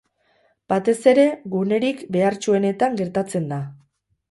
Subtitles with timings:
[0.71, 1.25] Batez ere,
[1.57, 3.63] gunerik behartsuenetan gertatzen da.